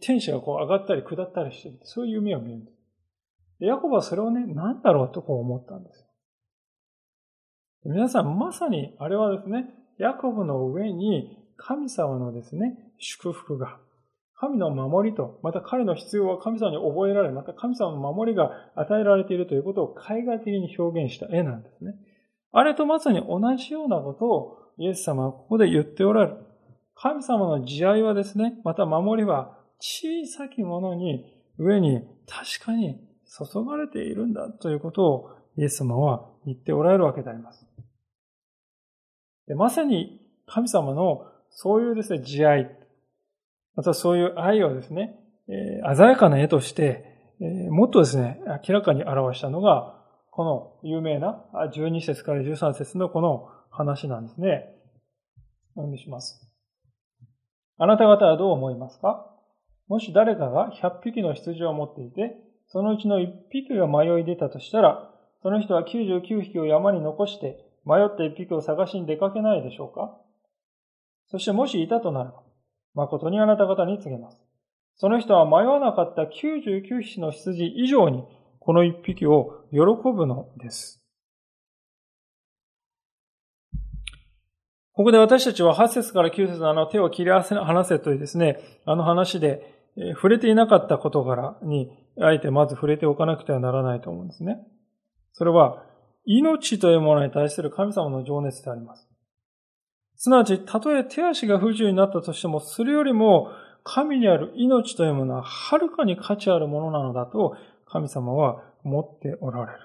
[0.00, 2.76] 天使がこう上がったり下ったりしていて、そういう夢を見るんです。
[3.60, 6.06] でヤコブはそれをね、何だろうとこう思ったんです。
[7.84, 9.66] 皆さん、まさに、あれはですね、
[9.98, 13.78] ヤコブの上に神様のですね、祝福が、
[14.38, 21.94] 神の守りと、また彼の必要は神様に覚えられ、また神様の守りが与えられているということを海外的に表現した絵なんですね。
[22.58, 26.38] あれとまさに同じようなことをイエス様はここで言っておられる。
[26.94, 31.26] 神様の慈愛はですね、また守りは小さきものに
[31.58, 37.66] 上に確かに注がれているんだということをイエス様は言っておられるわけであります。
[39.46, 42.70] でまさに神様のそういうですね、慈愛、
[43.74, 49.95] またそういう愛をですね、えー、鮮やかな絵として、えー、もっとですね、明らかに表したのが、
[50.36, 54.66] この有名な12節から13節のこの話なんですね。
[55.76, 56.46] お読みします。
[57.78, 59.32] あなた方はどう思いますか？
[59.88, 62.36] もし誰かが100匹の羊を持っていて、
[62.68, 65.10] そのうちの1匹が迷い出たとしたら、
[65.42, 70.18] その人は99匹を山に残して、迷った1匹を探しに出かけないでしょうか？
[71.30, 72.42] そしてもしいたとなれば、
[72.92, 74.42] 誠にあなた方に告げます。
[74.96, 78.22] その人は迷わなかった99匹の羊以上に、
[78.66, 79.78] この1匹を喜
[80.12, 81.00] ぶのです。
[84.92, 89.72] ここで私たちは8節から9節のあの手を切り離せというですね、あの話で、
[90.16, 94.58] 触れていなかった事柄に、あえてまず触れておかなくてはならないと思うんですね。
[95.32, 95.84] それは、
[96.24, 99.08] 命というものに対する神様の情熱であります。
[100.16, 103.52] すなわち、たとえ手足が不自由になったとしても、それよりも
[103.84, 109.78] 神にある命というものははるかに価値あるものなのだと神様は思っておられる。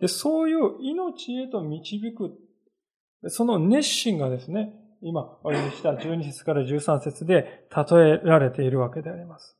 [0.00, 2.32] で、そういう命へと導く、
[3.28, 9.56] その熱心がですね、今お読みした12節から13節で例えられているわけであります。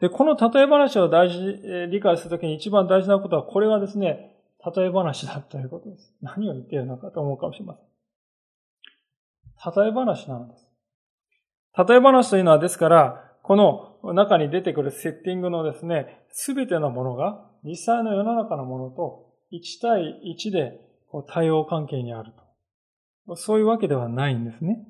[0.00, 4.36] で、この例え話を大事、理解するときに一番大事なことは、これはですね、
[4.76, 6.14] 例え話だということです。
[6.20, 7.84] 何を言っているのかと思うかもしれません。
[9.82, 10.68] 例え話なのです。
[11.76, 20.80] 例え話というのは、ですから、この中に出てくるセッティングのですね、すべてのものが実際の世の中のものと1対1で
[21.28, 22.32] 対応関係にある
[23.26, 23.36] と。
[23.36, 24.86] そういうわけではないんですね。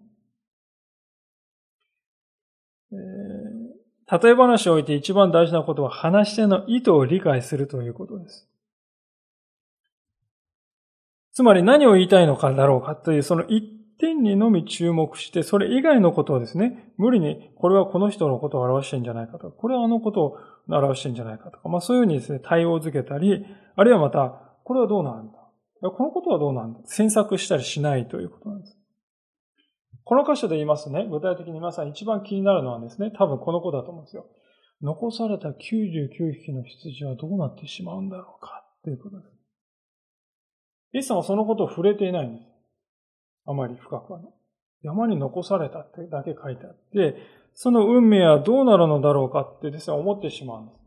[4.11, 8.49] 例え話を置いて一番大事なことは話し手の意図を理解するということです。
[11.33, 20.37] つまり何を言いたいのかだろうかというその一点にのみ注目して、それ以外のことをですね、無理にこれはこの人のことを表してるんじゃないかとか、これはあのことを
[20.69, 23.45] 表してるんじゃないかとか、まあそういうふうにですね、対応づけたり、
[23.77, 25.39] あるいはまた、これはどうなんだ
[25.81, 28.77] このことはどうなんだ詮索したりしないということなんです。
[30.05, 34.27] この箇所で言いますね、具体的に皆さん一番気になるのはですね、多分このことだと思うんですよ。
[34.81, 39.39] 残された99匹の羊はどうなってしまうんだろうかということです。
[40.95, 42.58] イエス様はそのことを触れていないんです。
[43.49, 44.29] あまり深くはね。
[44.83, 47.17] 山に残されたってだけ書いてあって、
[47.55, 50.79] その運命はどうなるのだろうかってですね、思ってしまうんです。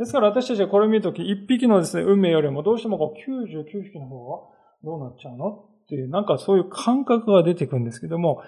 [0.00, 4.48] ですから私たちはこれを見るとき、一匹のですね、運命よりもどうしてもこう99匹の方は
[4.84, 8.42] どうなっちゃうのっていう、なんかそういう感覚が出てくるんですけども、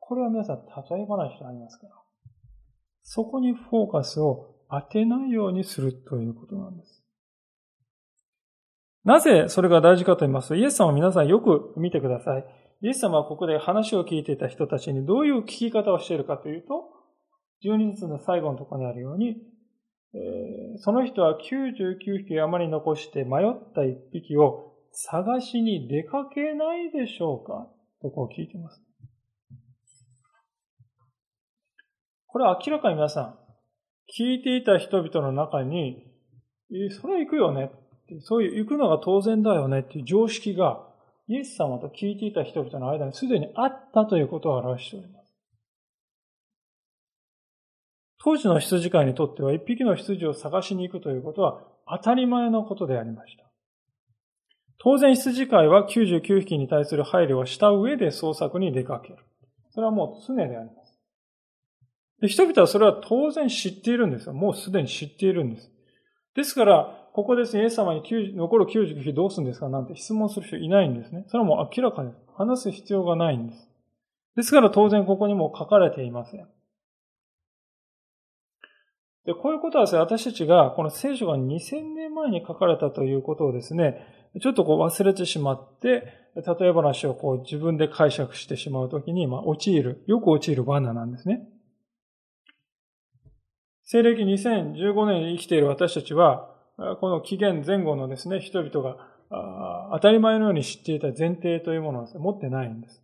[0.00, 1.92] これは皆さん例え話でありますから、
[3.02, 7.04] そこにフォーカスを当てないようにするということなんです。
[9.04, 12.44] なぜそれが大事かと言いますと、イエス様は皆さんよく見てください。
[12.80, 16.84] イエス様はここで話を聞いていた人たちにどういう聞き方をしているかというと、
[17.64, 19.36] 12節の最後のところにあるように、
[20.14, 27.68] えー、その人は99匹山に残して迷った1匹を探しに出かけないでしょうか
[28.00, 28.80] とこう聞いています。
[32.26, 33.38] これは明らかに皆さん、
[34.16, 36.04] 聞いていた人々の中に、
[36.70, 37.70] えそれ行くよね
[38.20, 40.87] そういう行くのが当然だよねっていう常識が
[41.28, 45.34] イエス様と聞いていた人々の間にすでにあったということを表しております。
[48.20, 53.44] 当時の羊飼いにとっては一匹の羊を探しに行くということは当たり前のことでありました。
[54.78, 59.16] 当然羊飼いは99匹に対する配慮をした上で捜索に出かける。
[59.70, 60.98] それはもう常であります。
[62.20, 64.32] で人々はそれは当然知っているんですよ。
[64.32, 65.70] もうすでに知っているんです。
[66.34, 68.02] ですから、ここですね、イエス様に
[68.36, 71.24] 残る99匹どうするんですかなんて質問する人いないんですね。
[71.26, 72.16] それはもう明らかです。
[72.36, 73.68] 話す必要がないんです。
[74.36, 76.46] ですから当然ここにも書かれていません。
[79.26, 83.96] で、こういうことはですね、私たちがこの聖書が2000年前に書かれたということをですね、
[84.40, 91.48] ちょっとこう忘れてしまって、例え話をこう自分で解釈してしまうときに、まあ、陥る、よく陥る罠なんですね。
[93.82, 96.56] 西暦2015年に生きている私たちは、
[97.00, 103.02] この紀元前後のですね、人々が当たり前のように知っていた前提というものは持ってないんです。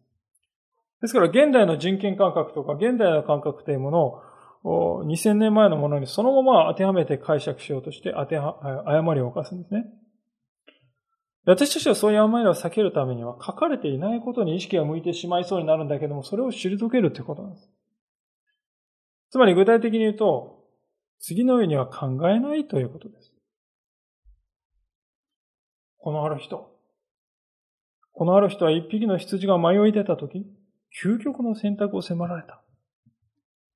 [1.03, 4.23] ですから現代の人権感覚とか現代の感覚というもの
[4.63, 9.85] を2000年前のものにそのまま当てはめて解釈しようとして当ては、誤りを犯すんですね。
[11.47, 17.71] 私たちはそういう誤りを避けるためには書かれていないことに意識が向いてしまいそうになるんだけども、それを退けるということなんです。
[19.31, 20.65] つまり具体的に言うと、
[21.19, 23.34] 次のようには考えないということです。
[26.05, 26.71] このある人。
[28.13, 30.45] このある人は一匹の羊が迷い出たとき、
[31.03, 32.63] 究極の選択を迫られた。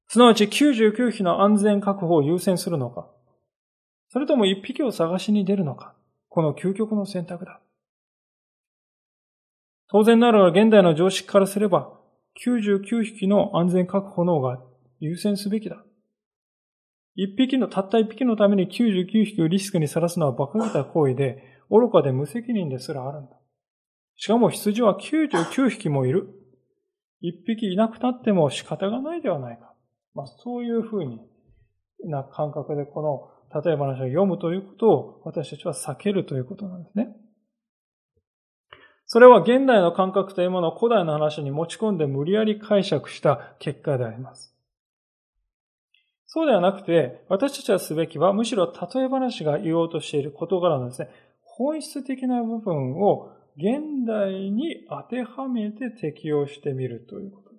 [0.09, 3.09] すなわち99匹の安全確保を優先するのか、
[4.11, 5.95] それとも一匹を探しに出るのか、
[6.29, 7.63] この究極の選択だ。
[9.89, 11.99] 当然ながら現代の常識からすれば、
[12.45, 14.61] 99匹の安全確保の方が
[15.01, 15.83] 優先すべきだ。
[17.15, 23.33] 一匹の、たった一匹のために99匹をリスクにさらすのは馬鹿げた行為で、愚かで無責任ですらあるんだ。
[24.17, 26.29] しかも羊は99匹もいる。
[27.21, 29.75] 一匹いなくなっても仕方がないではないか。
[30.15, 31.21] まあ、そういうふうに
[32.05, 37.09] な感覚でこの例え話を読むということを私たちは避けるということなんですね。
[39.07, 44.55] それは現代の感覚というものを古代の話に持ち込んで無理やり解釈した結果であります。
[46.27, 51.09] そうではなくて、私たちはすべきは、むしろ例え話が言おうとしている事柄なんですね。
[51.59, 57.59] 本質的な部分を現代に当てはめて適用してみるということで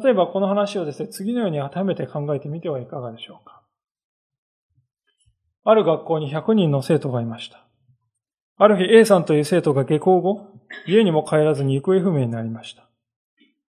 [0.00, 0.04] す。
[0.04, 3.64] 例えばこの話をですね、次のように当てはめて考えてみてはいかがでしょうか。
[5.64, 7.66] ある学校に100人の生徒がいました。
[8.58, 10.46] ある日 A さんという生徒が下校後、
[10.86, 12.88] 家にも帰らずに行方不明になりました。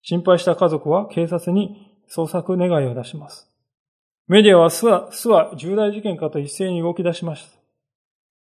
[0.02, 3.50] 心配した家族は警察に捜索願いを出します。
[4.28, 7.55] メディアは巣は、巣は重大事件かと一斉に動き出しました。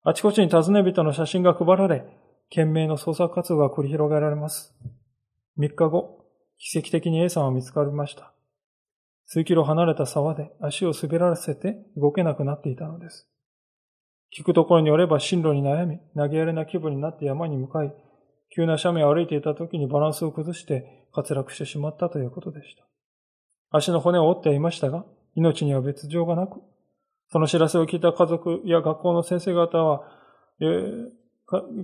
[0.07, 2.05] あちこちに尋ね人の写真が配られ、
[2.51, 4.71] 懸命の捜索活動が繰り広げられます。
[5.57, 6.27] 3日後、
[6.59, 8.31] 奇跡的に A さんは見つかりました。
[9.25, 13.27] 数キロ離れた沢で足を滑らせて動けなくなっていたのです。
[14.37, 17.91] 聞くところによれば進路に悩み、投げやりな気分になって山に向かい、
[18.55, 22.85] 急な斜面を歩いていた時にバランスを崩して滑落してしまったということでした。
[23.71, 25.03] 足の骨を折っていましたが、
[25.33, 26.61] 命には別状がなく、
[27.31, 30.01] その知らせを聞いた家族や学校の先生方は、
[30.61, 31.09] えー、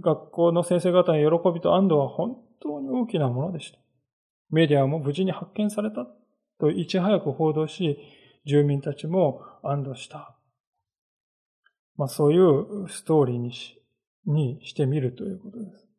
[0.02, 3.80] 学校の先生方の喜びと安堵は本当に大きなものでした。
[4.50, 6.08] メディアも無事に発見された
[6.60, 7.98] といち早く報道し、
[8.46, 10.36] 住民たちも安堵した。
[11.96, 13.78] まあそういうストーリーにし
[14.26, 15.91] にしてみるということです。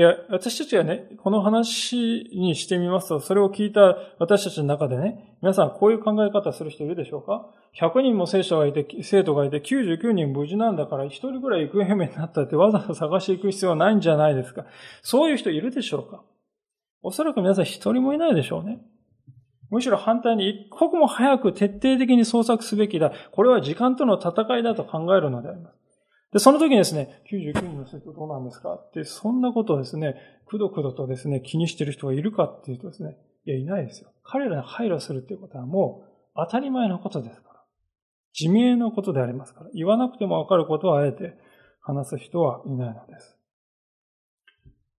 [0.00, 14.64] いや、私たちがね、この話にしてみますと、それを聞いた私たちの中でね、皆さんこういう考え方する人いるでしょうか ?100 人も聖書がいて、生徒がいて、99人無事なんだから、1人ぐらい行方不明になったってわざわざ探していく必要はないんじゃないですか？
[15.02, 16.24] そういう人いるでしょうか？
[17.02, 18.80] おそらく皆さん一人もいないでしょうね。
[19.68, 23.12] むしろ反対に一刻も早く徹底的に捜索すべきだ。
[23.32, 25.79] これは時間との戦いだと考えるのであります。
[26.32, 28.74] で、その時にですね、99人の生徒どうなんですか？
[28.74, 30.14] って、そんなことをですね、
[30.46, 33.16] くどくどとですね、気にしてる人がいるかっていうとですね、
[33.46, 34.12] いや、いないですよ。
[34.22, 37.60] 彼らに配慮するっていうことはもう当たり前のことですから。
[38.38, 39.70] 自明のことでありますから。
[39.74, 41.36] 言わなくてもわかることをあえて
[41.80, 43.36] 話す人はいないのです。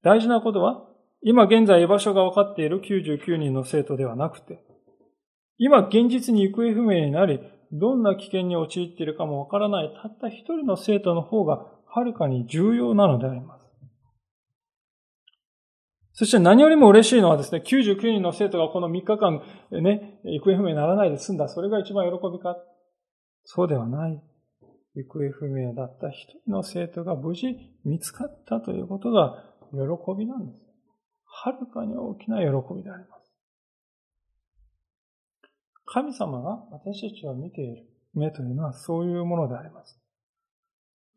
[0.04, 0.86] 大事なことは、
[1.22, 4.66] 今現在居場所が分かっている99人の生徒ではなくて、
[5.58, 7.40] 今現実に行方不明になり、
[7.72, 13.62] どんな危険に陥っているかもわからないたった一人の生徒の方がはるかに重要なのであります。
[16.14, 19.42] そして何よりも嬉しいのはですね、99人の生徒がこの3日間
[19.72, 21.48] ね、行方不明にならないで済んだ。
[21.48, 22.58] それが一番喜びか。
[23.44, 24.22] そうではない。
[24.96, 27.48] 行方不明だった一人の生徒が無事
[27.86, 29.80] 見つかったということが喜
[30.18, 30.66] びなんです。
[31.26, 32.46] はるかに大きな喜
[32.76, 33.21] びであります。
[35.94, 40.00] 神様が私たちを見ている目というのはそういうものであります。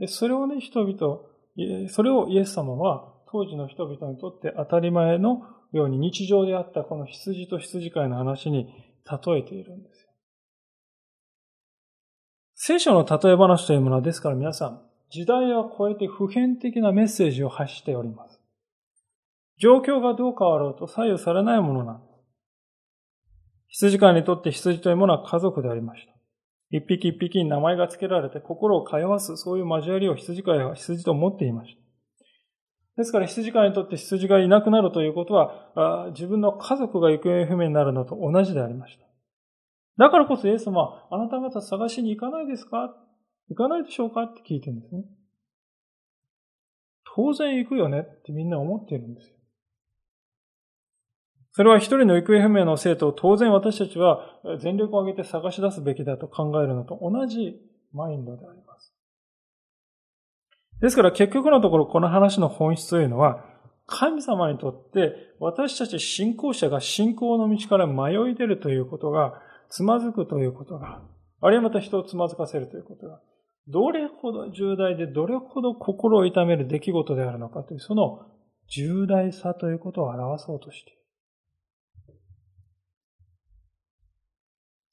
[0.00, 8.66] で、それをね、人々、それをイエス様は当時の人々にとって当たり前のように日常であったこの羊と羊飼いの話に
[9.08, 10.08] 例えているんですよ。
[12.56, 18.40] 聖書の例え話というものはですから皆さん、時代を超えて普遍的なメッセージを発しております。
[19.58, 22.13] 状況がどう変わろうと左右されないものなんです。
[23.76, 26.12] 羊飼いにとって羊というものは家族でありました。
[26.70, 31.80] 一匹一匹に名前が付けられて心を通わす、そういう交わりを羊飼いは羊と思っていました。
[32.98, 39.04] ですから羊飼いにとって羊がいなくなるということは、自分の家族が行方不明になるのと同じでありました。
[39.98, 42.94] だからこそイエス様は、あなた方探しに行かないですか？
[43.48, 44.22] 行かないでしょうか？
[44.22, 45.02] って聞いてるんですね。
[47.16, 49.33] 当然行くよねってみんな思ってるんですよ。
[51.56, 57.60] それは一人の行方不明の生徒を当然私たちは全力を挙げて探し出すべきだと考えるのと同じ
[57.92, 58.92] マインドであります。
[60.80, 63.44] ですから結局のところこの話の本質というのは
[63.86, 69.40] 神様にとって私たち信仰者が信仰の道から迷い出るということが
[69.70, 71.02] つまずくということが
[71.40, 73.20] あるいはまた人をつまずかせるということが
[73.68, 78.26] どれほど重大でどれほど心を痛める出来事であるのかというその
[78.66, 81.03] 重大さということを表そうとしている。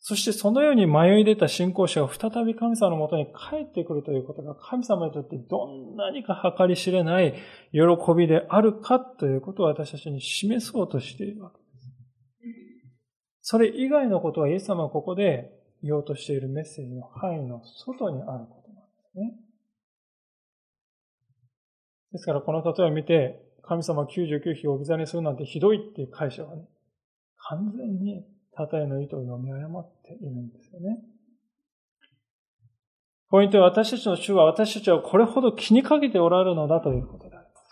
[0.03, 7.35] そしてそのように迷い出た信仰者が再び神様のもとに帰ってくるということが神様にとってどんなにか計り知れない
[7.71, 7.79] 喜
[8.17, 11.91] びであるかということを私たちに示そうとしているわけです。
[13.43, 15.51] それ以外のことはイエス様はここで
[15.83, 19.33] 言おうとしているメッセージの範囲の外にあることなんですね。
[22.13, 26.63] ですからこの例えを見て神様99匹を置き去りにするなんてひどいっていう解釈はね、
[27.37, 28.25] 完全に
[28.57, 30.99] 例えの意図を読み誤っているんですよね。
[33.29, 37.69] ポイントは私たちの主は私たちはこれほど気にかけておられるのだということであります。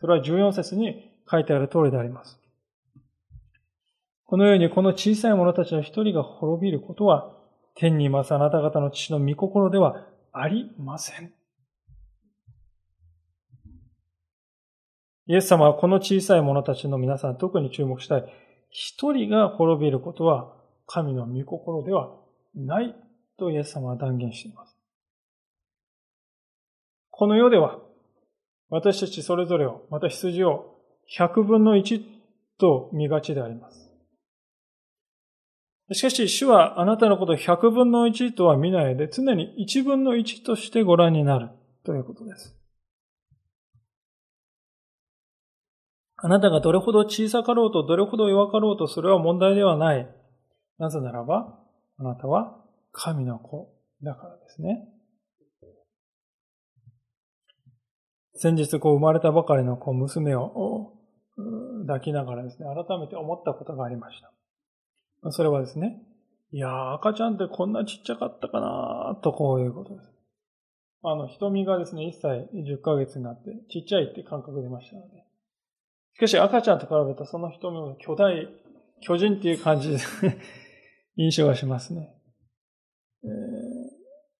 [0.00, 2.38] それは14節に書いてある通りであります。
[4.26, 7.34] このようにこの小さい者たちの一人が滅びることは
[7.74, 11.32] 天にいますあなた方の父の御心ではありません。
[15.28, 18.24] イエス様はこの小さい者たちの皆さん特に注目したい。
[18.70, 20.54] 一人が滅びることは
[20.86, 22.10] 神の御心では
[22.54, 22.94] ない
[23.38, 24.76] とイエス様は断言しています。
[27.10, 27.78] この世では
[28.70, 30.76] 私たちそれぞれを、また羊を
[31.18, 32.02] 100分の1
[32.58, 33.88] と見がちであります。
[35.92, 41.48] しかし、主はあなたのことを100分の1とは見ないで、常に1分の1としてご覧になる
[41.84, 42.57] ということです。
[46.20, 50.08] あなたがどれほど小さかろうと、どれほど弱かろうと、それは問題ではない。
[50.78, 51.60] なぜならば、
[51.96, 52.60] あなたは
[52.92, 54.88] 神の子だからですね。
[58.34, 60.92] 先日、こう生まれたばかりのこう娘を
[61.86, 64.20] 抱きながらですね、改めて思ったことがありまし
[65.22, 65.30] た。
[65.30, 66.02] それはですね、
[66.50, 70.10] いやー、赤ちゃんってこんなちっちゃかったかなとこういうことです。
[71.02, 75.27] あの、瞳がですね、1歳10ヶ月になって、ちっちゃいって感覚出ましたので、
[76.18, 78.48] しかし赤ちゃんと比べたその瞳も巨大、
[79.00, 79.98] 巨人っていう感じで
[81.16, 82.12] 印象がしますね。
[83.22, 83.30] えー、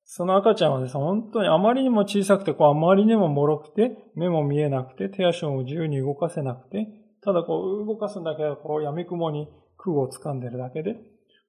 [0.03, 6.89] その赤ちゃんはですね、本当にあまりにも小さくて、こうあまりにも脆くて、目も見えなくて、手足も自由に動かせなくて、
[7.23, 10.97] ただこう動かすんだけど、こう闇雲に空を掴んでるだけで、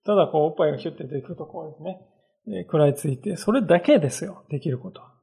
[0.05, 1.83] ただこうおっぱいがヒュッて出てくるとこうです
[2.53, 5.18] ね、食らいついて、それだけですよ、できることは。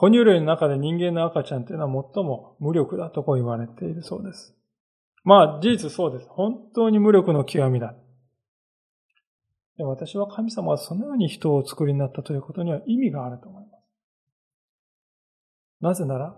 [0.00, 4.54] 哺乳類の中で人間の赤ちゃんというのは最も無力だとこう言われているそうです。
[5.24, 6.28] まあ事実そうです。
[6.30, 7.96] 本当に無力の極みだ。
[9.76, 13.84] で私は神様はそのように人をお作りになったということには意味があると思います。
[15.80, 16.36] なぜなら、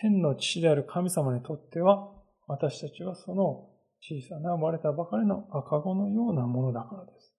[0.00, 2.12] 天の父である神様にとっては、
[2.46, 3.70] 私たちはその
[4.00, 7.37] 小さな生まれたばかりの赤子のようなものだからです。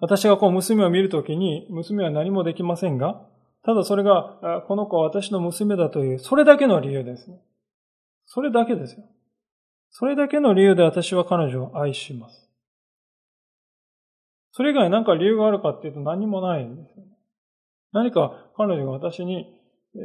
[0.00, 3.26] 私がこう娘を見るときに、娘は何もできませんが、
[3.64, 7.30] ただそれが、この子は私の娘だという、それだけの理由です。
[8.24, 9.04] それだけですよ。
[9.90, 12.48] それだけの理由で私は彼女を愛します。
[14.52, 16.94] それ以外何か理由があるかっていうと何もないんです。
[17.92, 19.46] 何か彼女が私に、
[19.94, 19.98] え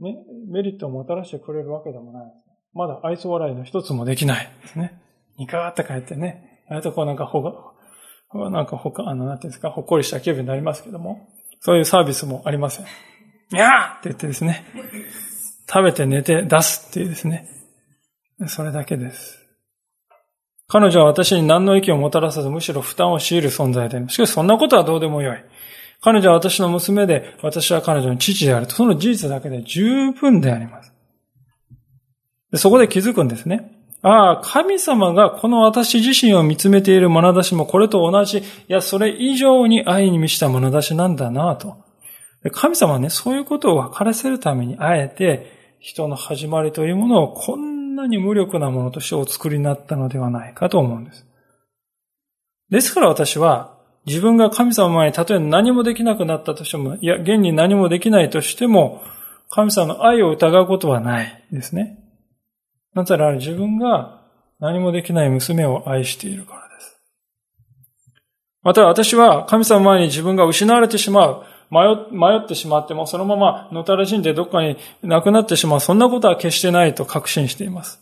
[0.00, 0.16] ー、ね、
[0.50, 2.32] メリットをもたらしてくれるわけでもない。
[2.74, 5.00] まだ愛想笑いの一つもできないですね。
[5.38, 6.64] ニカーって帰ってね。
[6.68, 7.52] あとこうなんかほが、
[8.34, 11.28] なんかほか、あの、なんていうんですか、ほっこりした気分になりますけども、
[11.60, 12.86] そういうサービスもありません。
[13.52, 14.64] にゃーって言ってですね、
[15.68, 17.48] 食べて寝て出すっていうですね、
[18.46, 19.42] それだけです。
[20.68, 24.14] 彼女は私に何の益をもたらさず、むしろ負担を強いる存在であります。
[24.14, 25.44] しかしそんなことはどうでもよい。
[26.00, 28.74] 彼女は私の娘で、私は彼女の父であると。
[28.74, 30.92] その事実だけで十分であります。
[32.54, 33.75] そこで気づくんですね。
[34.08, 41.76] ああ、神様がこの私自身を見つめている眼差しもこれと同じ、いや、それ以上に愛に満ちた眼差しなんだなと。
[42.52, 51.26] 神様はね、そういうことを分からせるために、あえて人の始まりというものをこんなに無力なものとしてお作りになったのではないかと思うんです。
[52.70, 53.76] ですから私は、
[54.06, 59.02] 自分が神様にたとえ何もできなくなったとしても、いや、現に何もできないとしても、
[59.50, 62.05] 神様の愛を疑うことはないですね。
[62.96, 64.22] なぜなら自分が
[64.58, 66.96] 何もできない娘を愛しているからです。
[68.62, 71.44] また私は神様前に自分が失われてしまう。
[71.70, 71.84] 迷
[72.38, 75.80] ってしまってもそのままのたらしんでどっかになくなってしまう。
[75.80, 78.00] そんなことは決してないと確信しています。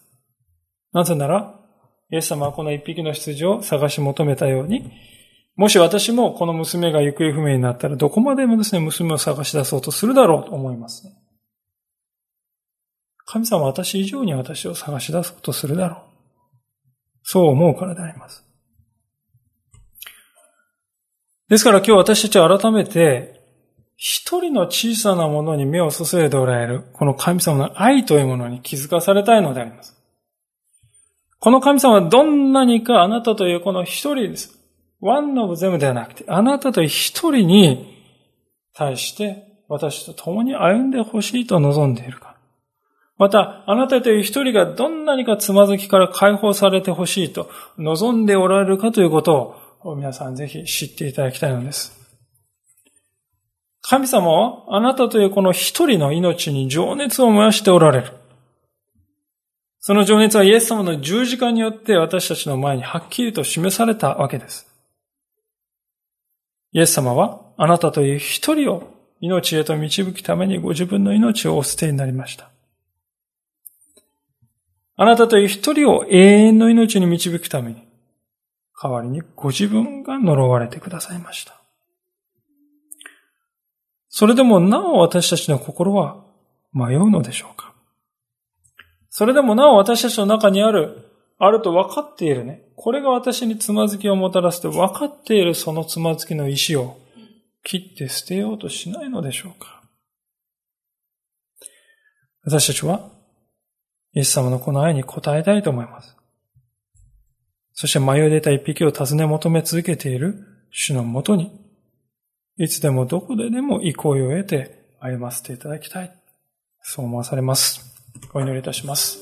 [0.92, 1.58] なぜなら、
[2.12, 4.92] イエス様はこの一匹の羊を探し求めたように、
[5.56, 11.23] もし私もこの娘が行方不明になったらどこまでもですね、娘を探し出そうとするだろうと思いますね。
[13.26, 16.00] 神様は私以上に私を探し出そうとするだろう。
[17.22, 18.44] そう思うからであります。
[21.48, 23.40] ですから今日私たちは改めて、
[23.96, 29.94] 一人の小さなものに目を注いでおられる、この神様の愛というものに気づかされたいのであります。
[31.38, 34.58] この神様はどんなにかあなたというこの一人です。
[35.00, 38.02] ワンノブゼムではなくて、あなたという一人に
[38.74, 42.33] 対して私と共に歩んでほしいと望んでいるか。
[43.16, 47.48] また、あなたという一人がどんなにかつまずきから解放されてほしいと
[47.78, 52.04] 望んでおられるかということを皆さんぜひ知っていただきたいのです。
[53.82, 58.12] 神様はあなたというこの一人の命に情熱を燃やしておられる。
[59.78, 64.66] その情熱はイエス様の十字架によって私たちの前にはっきりと示されたわけです。
[66.72, 68.90] イエス様はあなたという一人を
[69.20, 72.53] 命へと導くためにご自分の命をお捨てになりました。
[74.96, 77.86] あなたという一人を永遠の命に導くために
[78.80, 81.60] 代わりにご自分が呪われてくださいました。
[84.08, 86.24] それでもなお私たちの心は
[86.72, 87.74] 迷うのでしょうか？
[89.10, 92.62] それでもなお私たちの中にある、あると分かっているね。
[92.76, 96.96] これが私につまずきをもたらすと分かっているそのつまずきの石を
[97.64, 99.82] 切って捨てようとしないのでしょうか？
[102.44, 103.08] 私たちは
[104.14, 106.16] イエス様のこの愛に応えたいと思います。
[107.72, 111.50] そして迷い出た一匹を尋ね求め続けている主のもとに、
[112.56, 116.16] いつでもどこででも憩いを得て歩ませていただきたい。
[116.82, 117.94] そう思わされます。
[118.32, 119.18] お祈りいたします。